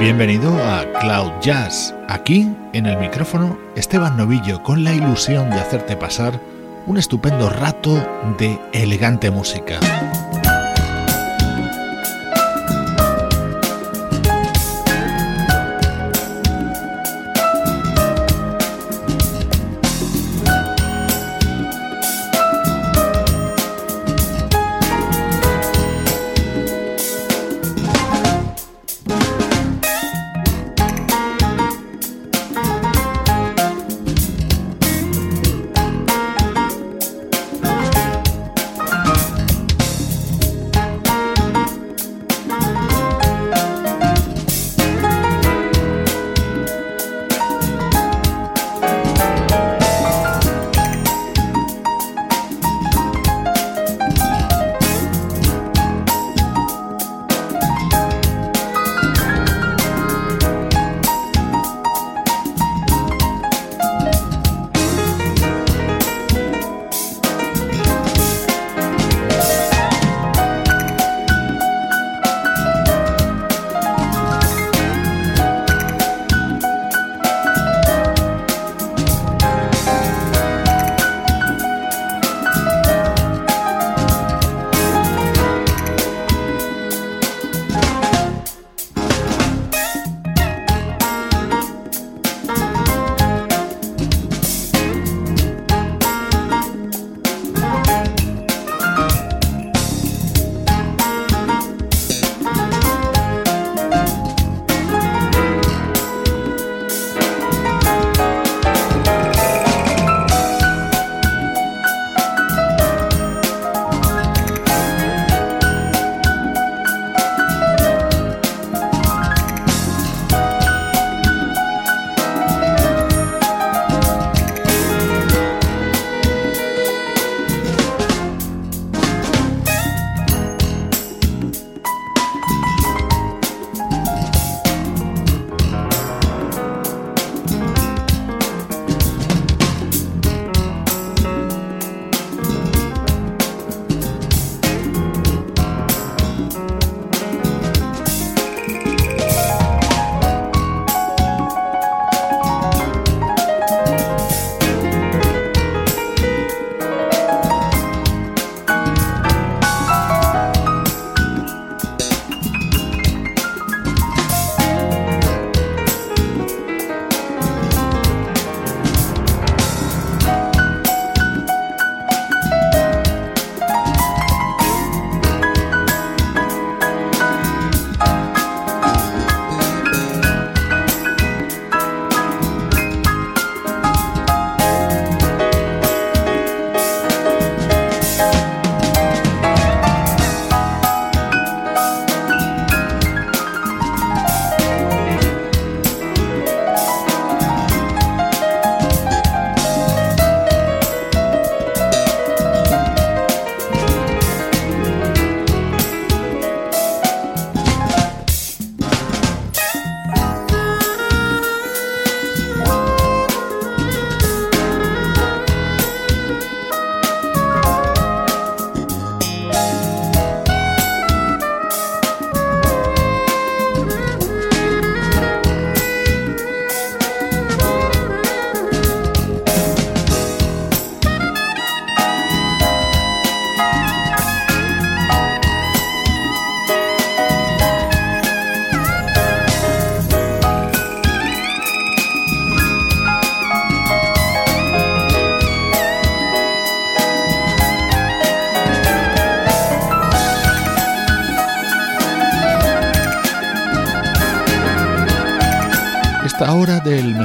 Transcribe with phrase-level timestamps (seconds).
[0.00, 1.94] Bienvenido a Cloud Jazz.
[2.08, 6.40] Aquí, en el micrófono, Esteban Novillo, con la ilusión de hacerte pasar
[6.86, 8.02] un estupendo rato
[8.38, 9.78] de elegante música.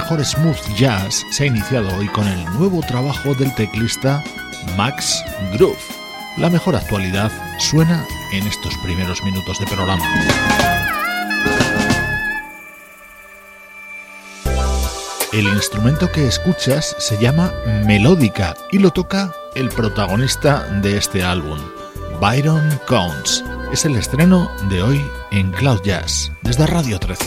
[0.05, 4.23] Mejor smooth jazz se ha iniciado hoy con el nuevo trabajo del teclista
[4.77, 5.23] Max
[5.53, 5.79] Groove.
[6.37, 10.05] La mejor actualidad suena en estos primeros minutos de programa.
[15.33, 17.51] El instrumento que escuchas se llama
[17.87, 21.57] melódica y lo toca el protagonista de este álbum,
[22.21, 23.43] Byron Counts.
[23.73, 27.25] Es el estreno de hoy en Cloud Jazz, desde Radio 13.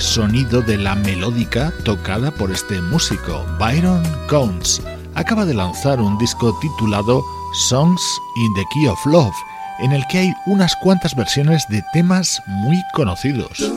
[0.00, 4.82] Sonido de la melódica tocada por este músico, Byron Counts.
[5.14, 7.22] Acaba de lanzar un disco titulado
[7.68, 8.02] Songs
[8.36, 9.34] in the Key of Love,
[9.78, 13.72] en el que hay unas cuantas versiones de temas muy conocidos.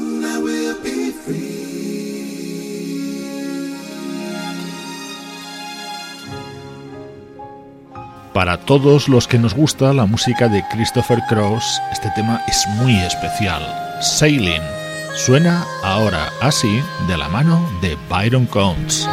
[8.33, 12.95] Para todos los que nos gusta la música de Christopher Cross, este tema es muy
[12.99, 13.61] especial.
[14.01, 14.78] Sailing
[15.15, 19.07] Suena ahora así de la mano de Byron Combs.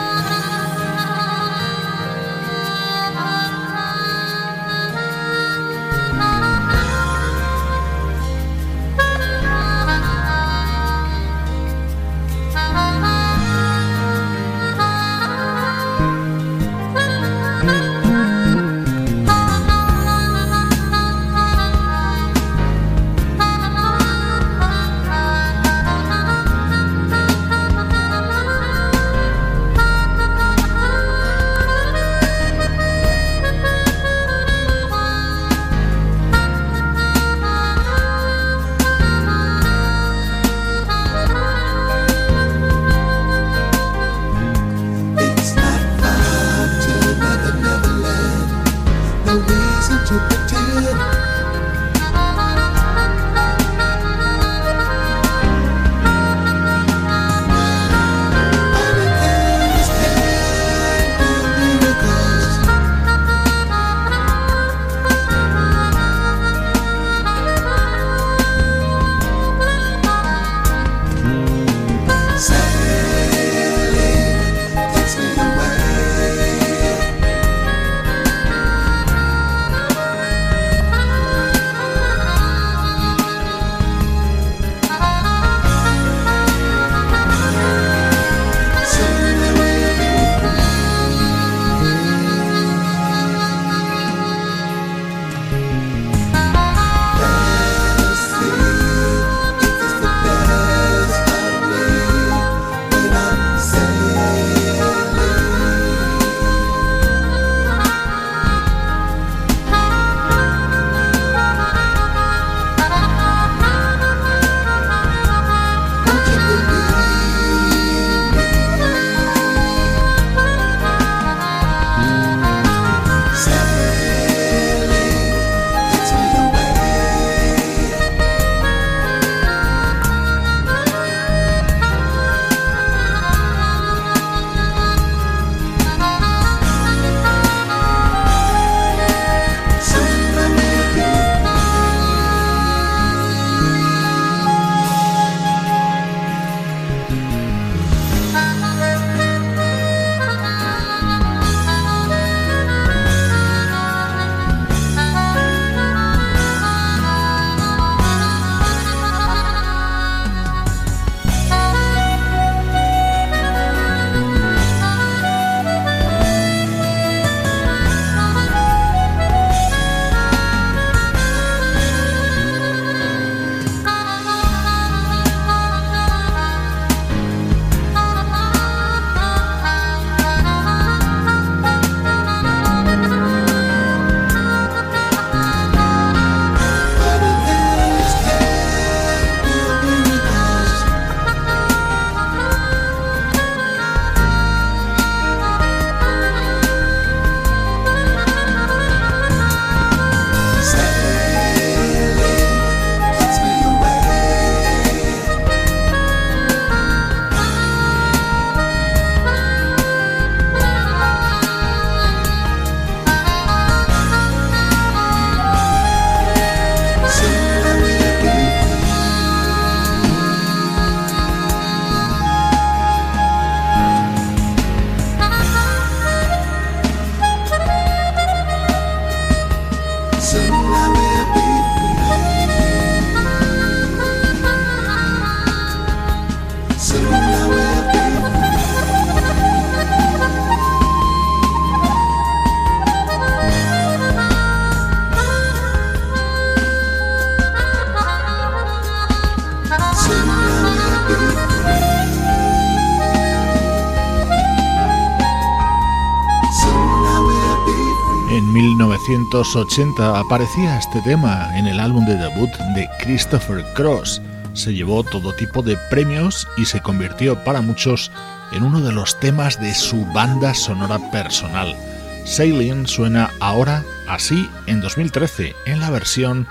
[259.36, 264.22] 1980 aparecía este tema en el álbum de debut de Christopher Cross.
[264.54, 268.10] Se llevó todo tipo de premios y se convirtió para muchos
[268.52, 271.76] en uno de los temas de su banda sonora personal.
[272.24, 276.46] Sailing suena ahora así en 2013 en la versión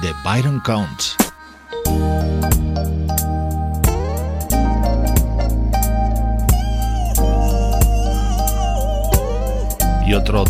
[0.00, 1.19] de Byron Counts.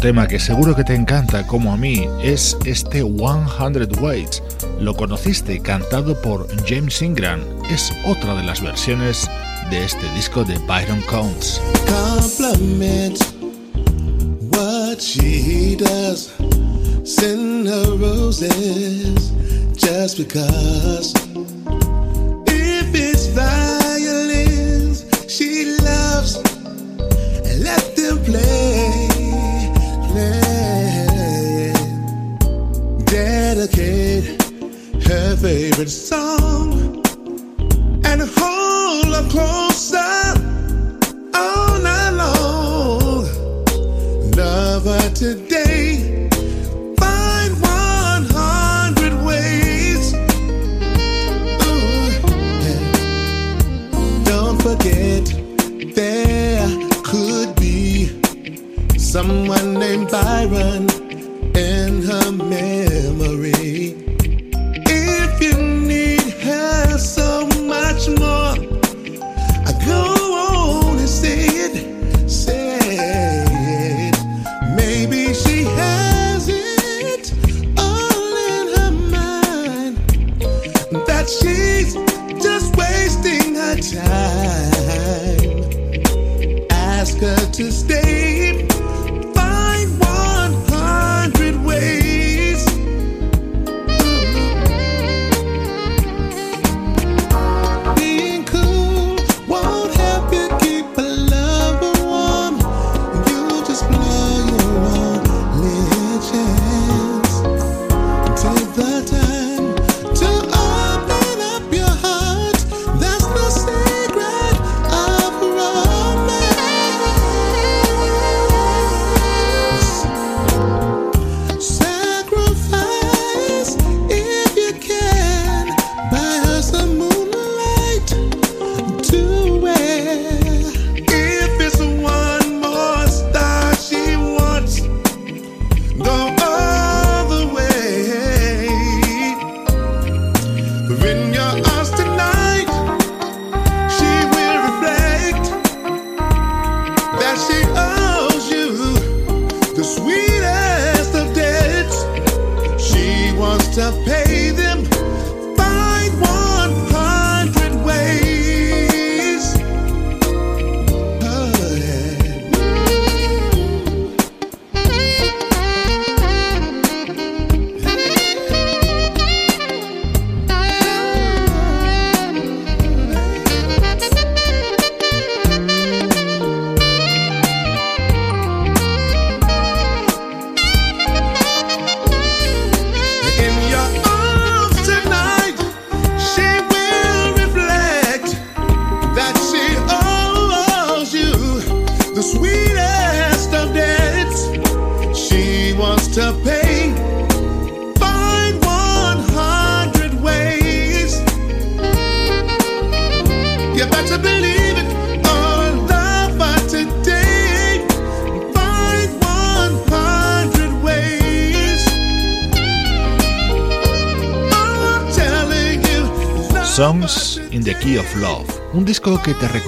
[0.01, 4.43] Tema que seguro que te encanta como a mí es este 100 Ways.
[4.81, 7.41] Lo conociste cantado por James Ingram.
[7.71, 9.29] Es otra de las versiones
[9.71, 11.03] de este disco de Byron.
[11.03, 11.61] Compliment
[14.53, 16.33] what she does.
[17.05, 19.33] Send her roses
[19.77, 21.13] just because.
[22.47, 26.39] If it's violins she loves,
[27.61, 28.80] let them play.
[35.41, 37.03] Favorite song
[38.05, 39.97] and hold her closer
[41.35, 43.25] all night long.
[44.37, 46.29] Love her today.
[46.99, 50.13] Find 100 ways.
[51.65, 52.11] Ooh,
[52.67, 52.83] yeah.
[54.25, 55.25] Don't forget
[55.95, 56.69] there
[57.03, 58.11] could be
[58.99, 60.90] someone named Byron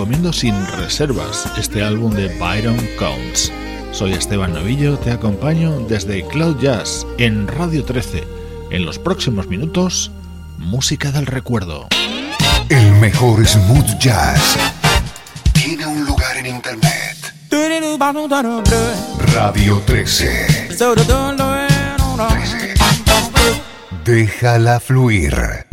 [0.03, 3.53] recomiendo sin reservas, este álbum de Byron Counts.
[3.93, 8.25] Soy Esteban Novillo, te acompaño desde Cloud Jazz en Radio 13.
[8.73, 10.11] En los próximos minutos,
[10.59, 11.87] música del recuerdo.
[12.69, 14.57] El mejor smooth jazz
[15.53, 17.17] tiene un lugar en internet.
[19.33, 20.67] Radio 13.
[24.05, 25.72] Déjala fluir.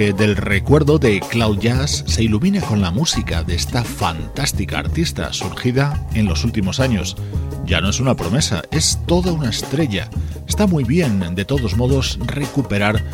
[0.00, 5.32] Bloque del recuerdo de Cloud Jazz se ilumina con la música de esta fantástica artista
[5.32, 7.16] surgida en los últimos años.
[7.66, 10.08] Ya no es una promesa, es toda una estrella.
[10.48, 13.04] Está muy bien, de todos modos, recuperar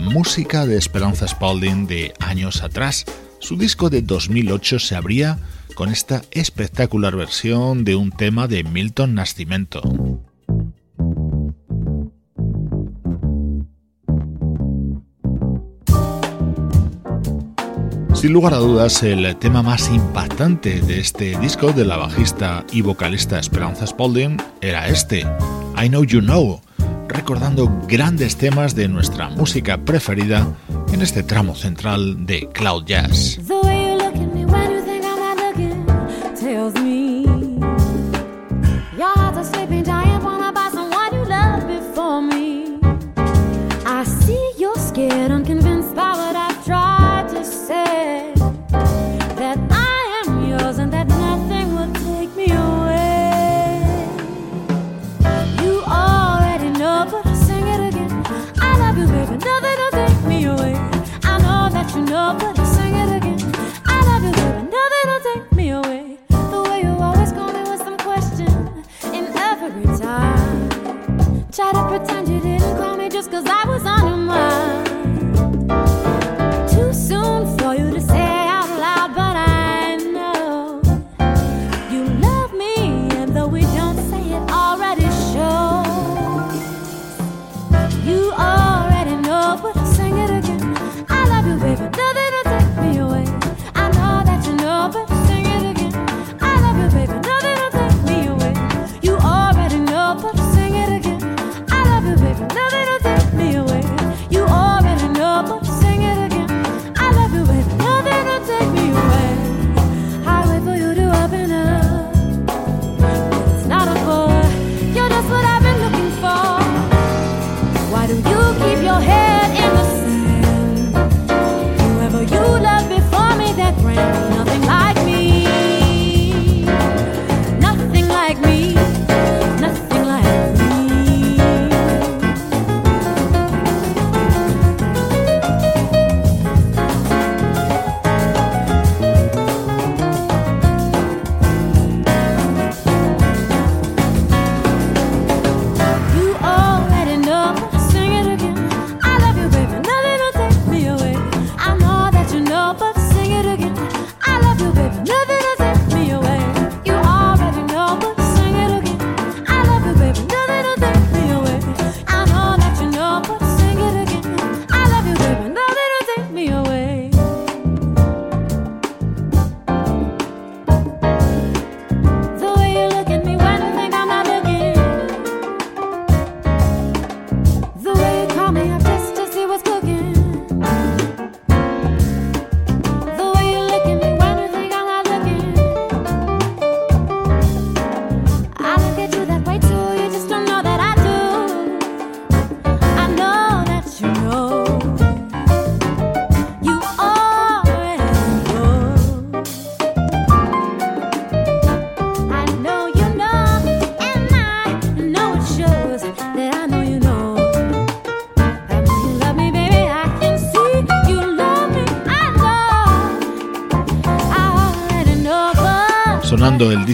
[0.00, 3.06] música de Esperanza Spalding de años atrás.
[3.38, 5.38] Su disco de 2008 se abría
[5.74, 9.80] con esta espectacular versión de un tema de Milton Nascimento.
[18.24, 22.80] Sin lugar a dudas, el tema más impactante de este disco de la bajista y
[22.80, 25.26] vocalista Esperanza Spalding era este,
[25.76, 26.58] I Know You Know,
[27.06, 30.48] recordando grandes temas de nuestra música preferida
[30.90, 33.40] en este tramo central de Cloud Jazz.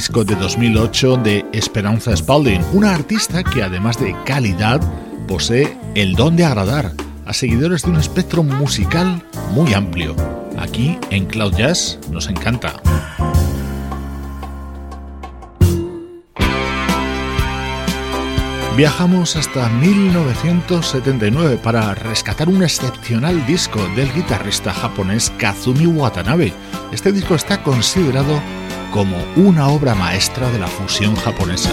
[0.00, 4.80] Disco de 2008 de Esperanza Spalding, una artista que además de calidad
[5.28, 6.94] posee el don de agradar
[7.26, 10.16] a seguidores de un espectro musical muy amplio.
[10.58, 12.80] Aquí en Cloud Jazz nos encanta.
[18.74, 26.54] Viajamos hasta 1979 para rescatar un excepcional disco del guitarrista japonés Kazumi Watanabe.
[26.90, 28.40] Este disco está considerado
[28.90, 31.70] como una obra maestra de la fusión japonesa.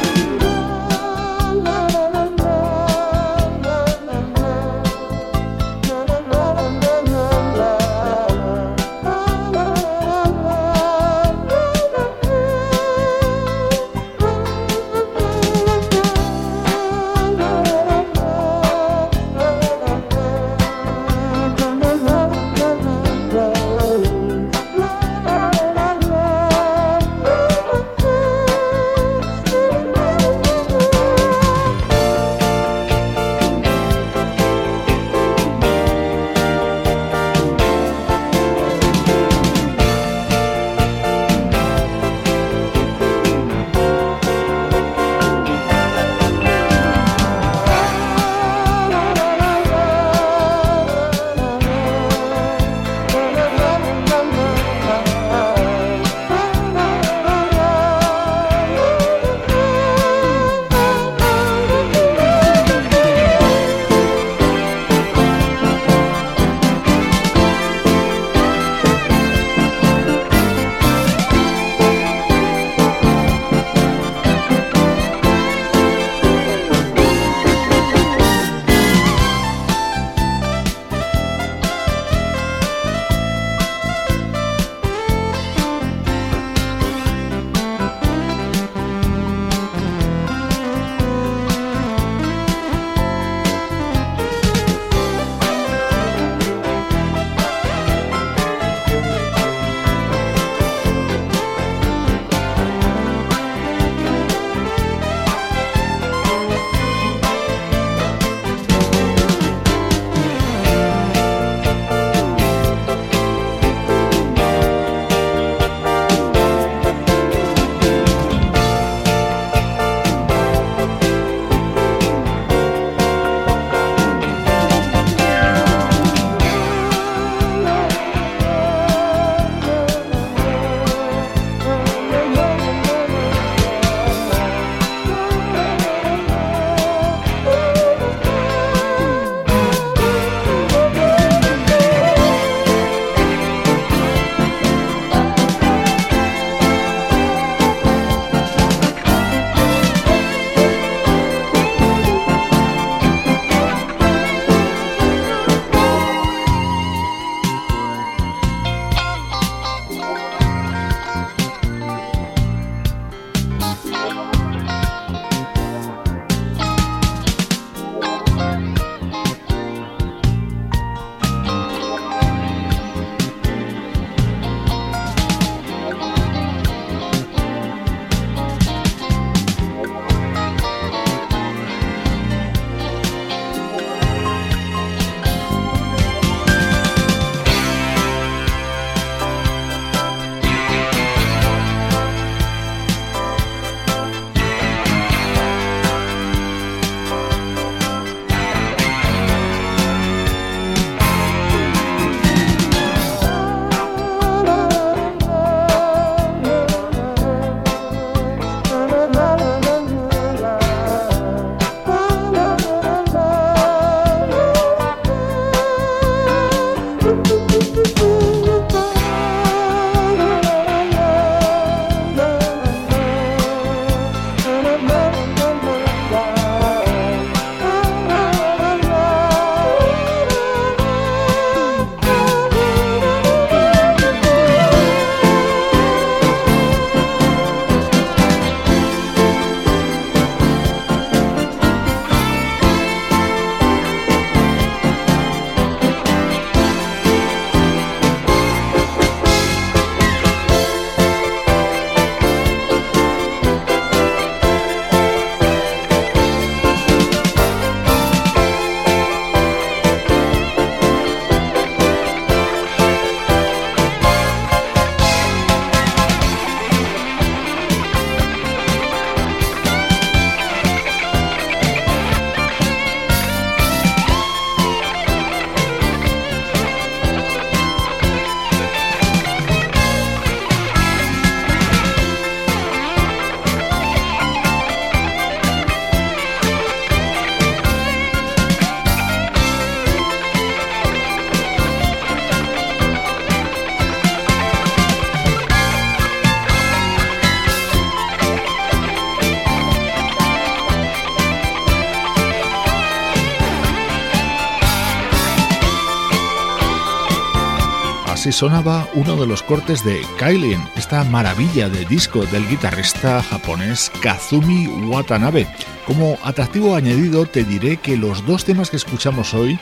[308.17, 313.91] Así sonaba uno de los cortes de Kailin, esta maravilla de disco del guitarrista japonés
[314.01, 315.47] Kazumi Watanabe.
[315.85, 319.59] Como atractivo añadido te diré que los dos temas que escuchamos hoy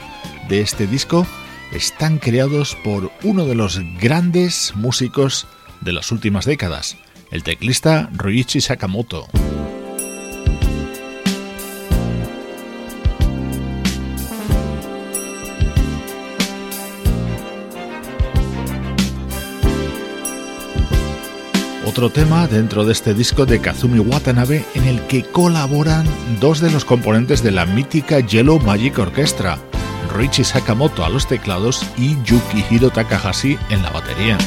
[0.47, 1.27] de este disco
[1.73, 5.47] están creados por uno de los grandes músicos
[5.81, 6.95] de las últimas décadas,
[7.31, 9.27] el teclista Ryuichi Sakamoto.
[21.95, 26.05] Otro tema dentro de este disco de Kazumi Watanabe en el que colaboran
[26.41, 29.57] dos de los componentes de la mítica Yellow Magic Orchestra,
[30.13, 34.37] Richie Sakamoto a los teclados y Yukihiro Takahashi en la batería.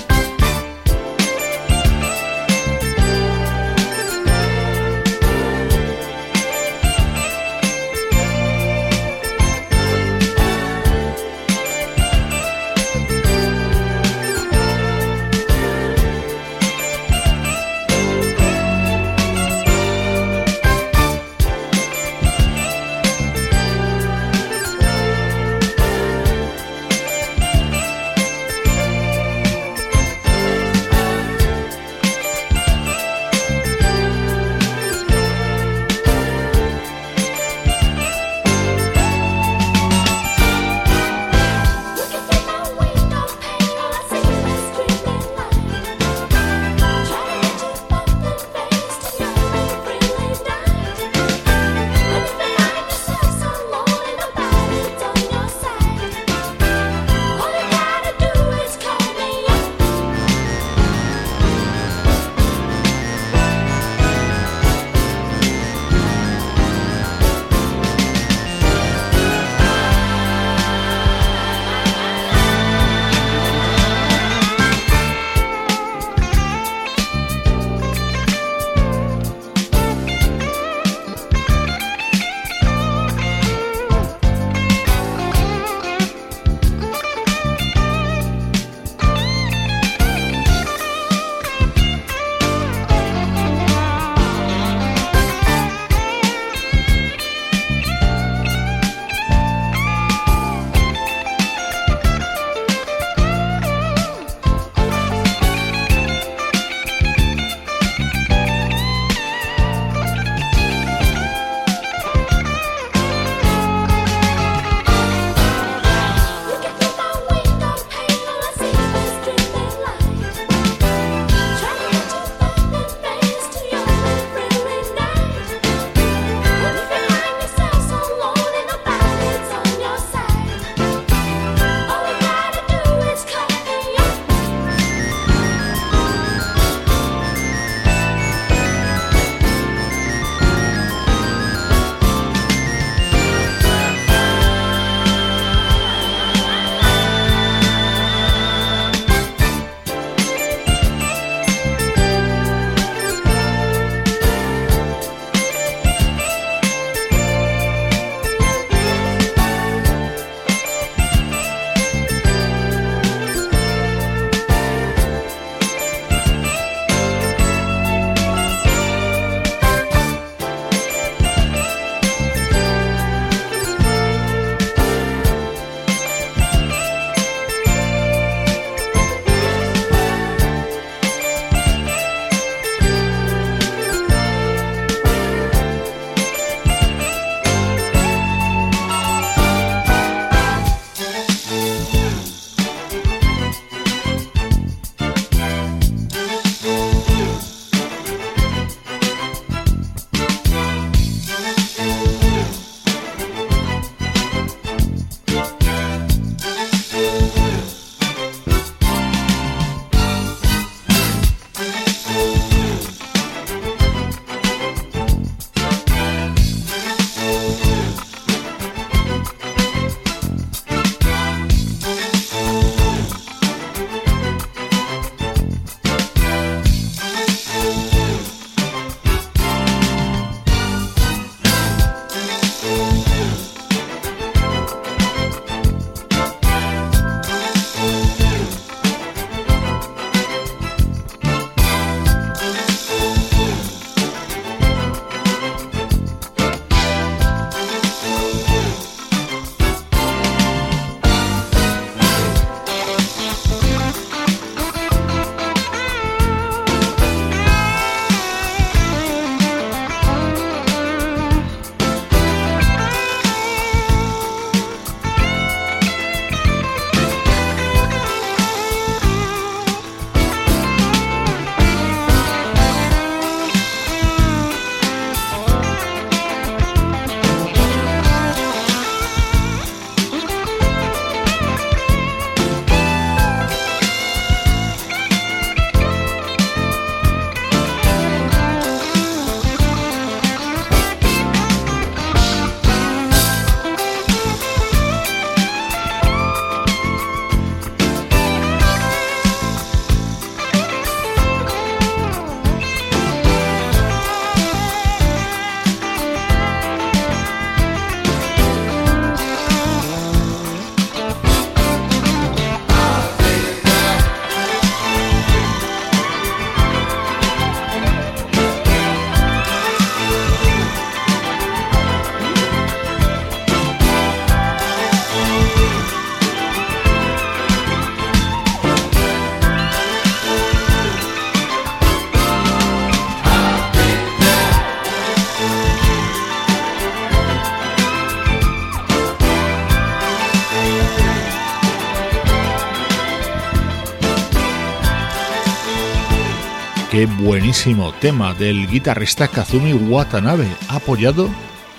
[347.48, 351.30] Buenísimo tema del guitarrista Kazumi Watanabe, apoyado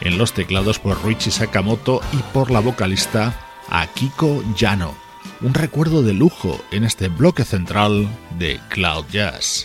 [0.02, 3.36] en los teclados por Ruichi Sakamoto y por la vocalista
[3.70, 4.96] Akiko Yano.
[5.42, 8.10] Un recuerdo de lujo en este bloque central
[8.40, 9.64] de Cloud Jazz.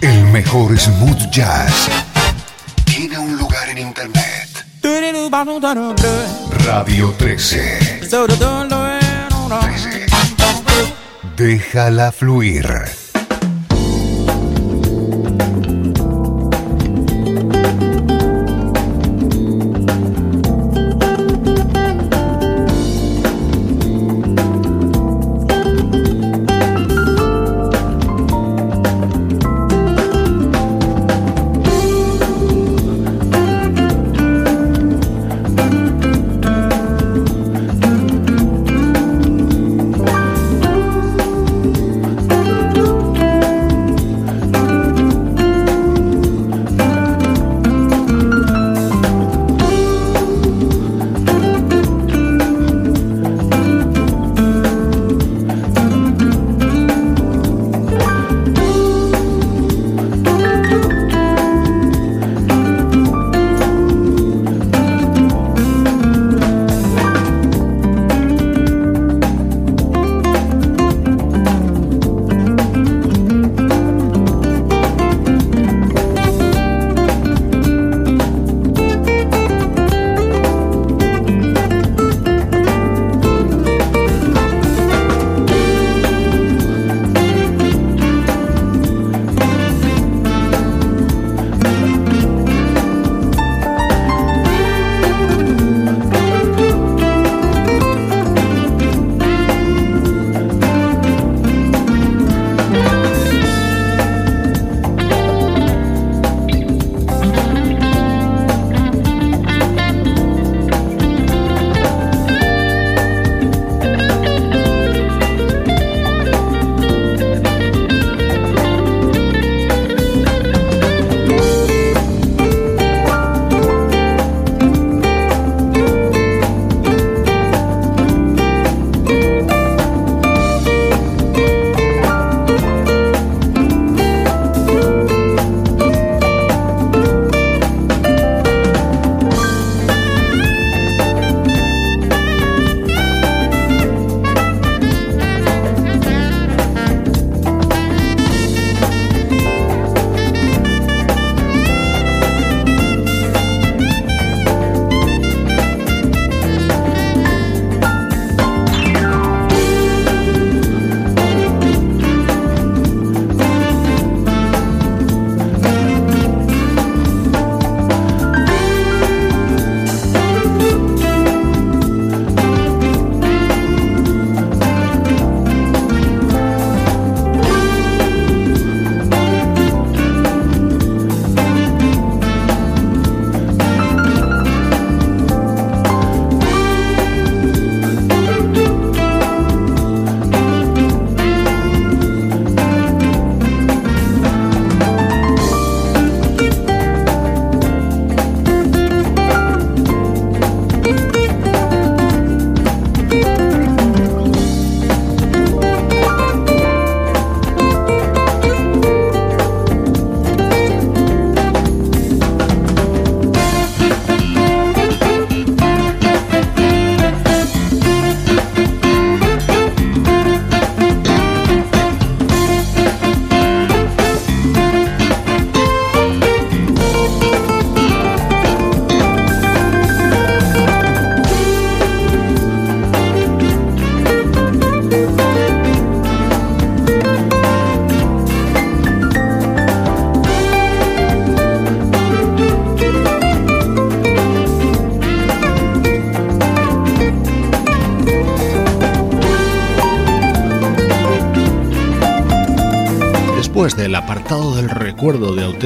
[0.00, 1.88] El mejor smooth jazz
[2.84, 4.64] tiene un lugar en internet.
[6.64, 7.98] Radio 13.
[7.98, 8.08] 13.
[11.36, 13.05] Déjala fluir.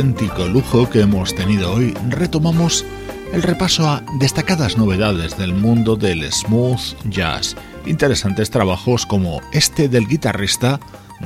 [0.02, 2.86] Lujo que hemos tenido hoy, retomamos
[3.32, 7.54] el repaso a destacadas novedades del mundo del smooth jazz.
[7.84, 10.80] Interesantes trabajos como este del guitarrista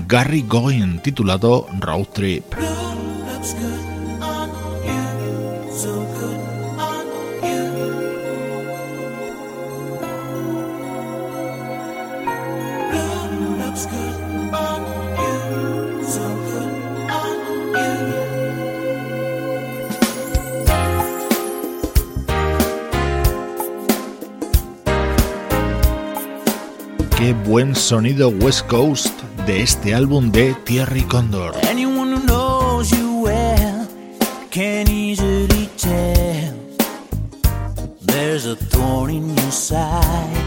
[0.08, 2.44] Gary Goyen titulado Road Trip.
[27.54, 31.54] buen sonido West Coast de este álbum de Thierry Condor.
[38.06, 40.43] There's a thorn in your side.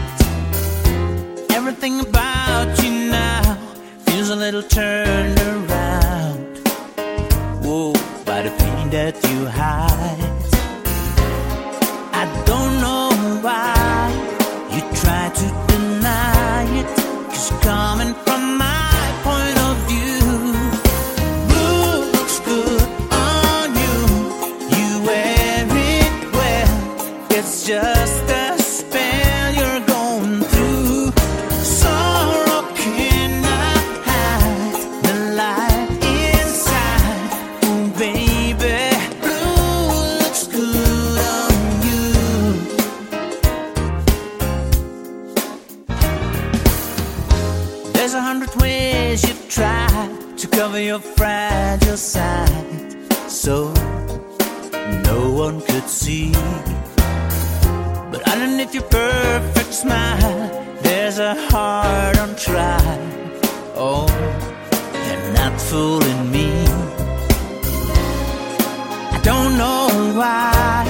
[69.28, 70.84] don't know why.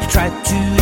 [0.00, 0.79] You tried to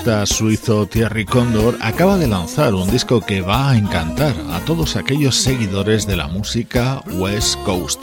[0.00, 4.96] guitarrista suizo Thierry Condor acaba de lanzar un disco que va a encantar a todos
[4.96, 8.02] aquellos seguidores de la música West Coast.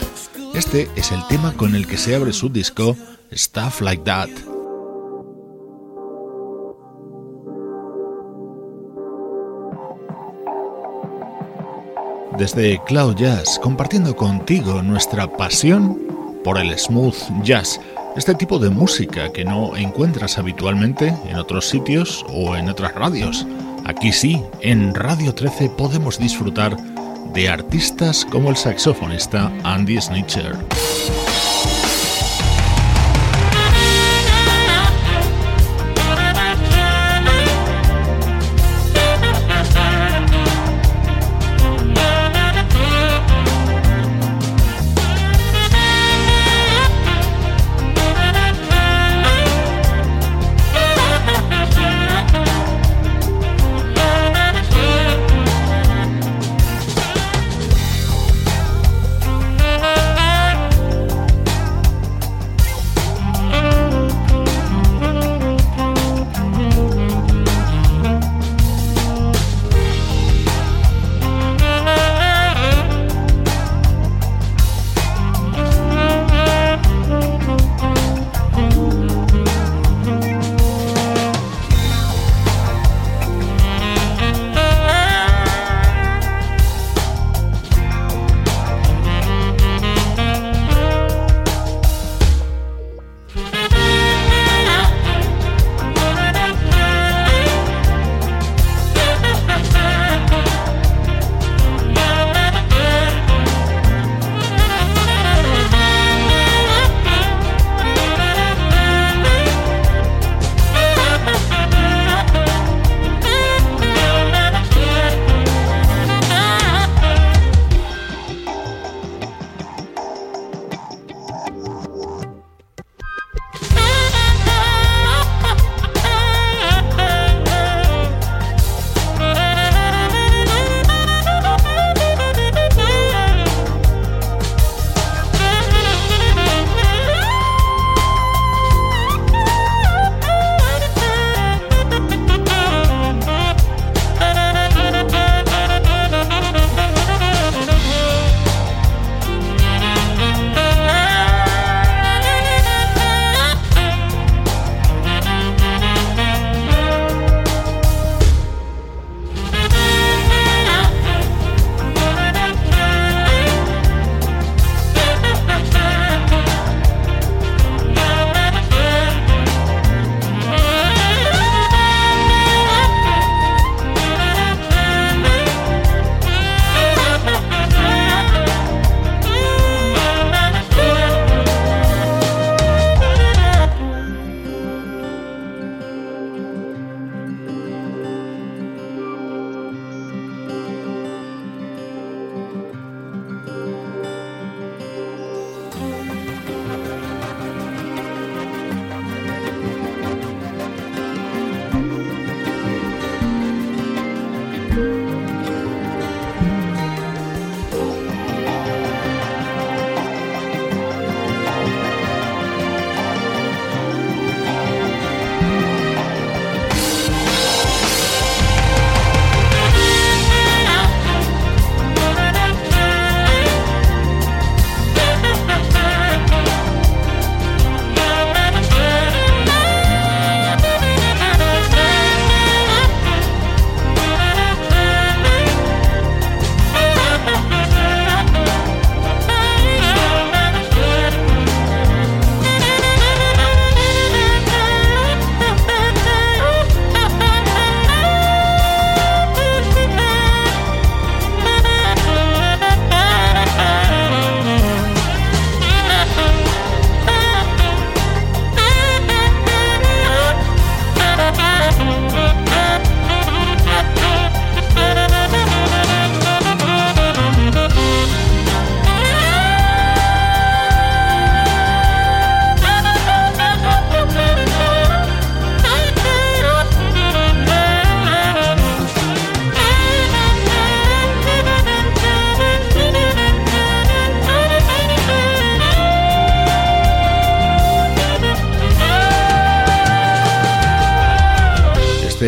[0.53, 2.95] Este es el tema con el que se abre su disco
[3.33, 4.29] Stuff Like That.
[12.37, 15.99] Desde Cloud Jazz, compartiendo contigo nuestra pasión
[16.43, 17.79] por el smooth jazz
[18.17, 23.45] este tipo de música que no encuentras habitualmente en otros sitios o en otras radios.
[23.85, 26.75] Aquí sí, en Radio 13 podemos disfrutar
[27.33, 30.55] de artistas como el saxofonista Andy Snitcher.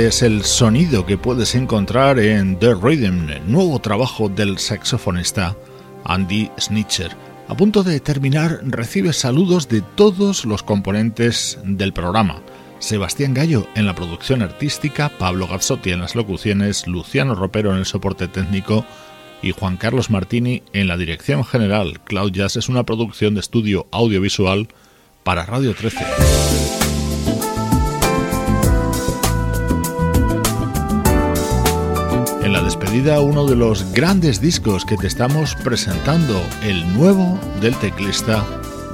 [0.09, 5.55] Es el sonido que puedes encontrar en The Rhythm, nuevo trabajo del saxofonista
[6.03, 7.15] Andy Snitcher.
[7.47, 12.41] A punto de terminar, recibe saludos de todos los componentes del programa.
[12.79, 17.85] Sebastián Gallo en la producción artística, Pablo Gazzotti en las locuciones, Luciano Ropero en el
[17.85, 18.85] soporte técnico
[19.43, 21.99] y Juan Carlos Martini en la dirección general.
[22.03, 24.69] Cloud Jazz es una producción de estudio audiovisual
[25.23, 26.98] para Radio 13.
[32.69, 38.45] Despedida, uno de los grandes discos que te estamos presentando, el nuevo del teclista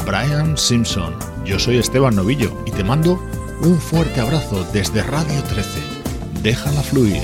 [0.05, 1.13] Brian Simpson.
[1.43, 3.21] Yo soy Esteban Novillo y te mando
[3.59, 5.81] un fuerte abrazo desde Radio 13.
[6.41, 7.23] Déjala fluir.